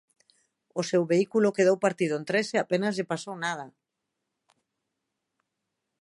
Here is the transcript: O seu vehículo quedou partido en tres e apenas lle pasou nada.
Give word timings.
O 0.79 0.81
seu 0.89 1.03
vehículo 1.11 1.55
quedou 1.57 1.77
partido 1.85 2.13
en 2.19 2.23
tres 2.29 2.47
e 2.55 2.57
apenas 2.59 2.93
lle 2.93 3.09
pasou 3.11 3.35
nada. 3.45 3.65